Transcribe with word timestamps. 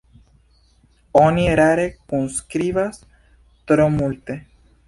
Oni 1.19 1.43
erare 1.51 1.85
kunskribas 2.13 3.01
tro 3.73 3.91
multe. 4.01 4.43